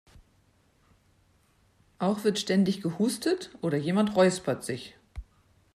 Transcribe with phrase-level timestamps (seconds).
[1.99, 4.95] Auch wird ständig gehustet oder jemand räuspert sich.